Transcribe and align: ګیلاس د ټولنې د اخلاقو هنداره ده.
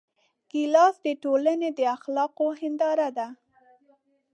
ګیلاس 0.51 0.95
د 1.05 1.07
ټولنې 1.23 1.69
د 1.77 1.79
اخلاقو 1.95 2.47
هنداره 2.61 3.09
ده. 3.17 3.27